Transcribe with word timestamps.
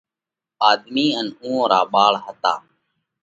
آۮمِي 0.69 1.05
ان 1.19 1.27
اُوئون 1.41 1.63
را 1.71 1.81
ٻاۯ 1.91 2.13
هتا۔ 2.23 2.53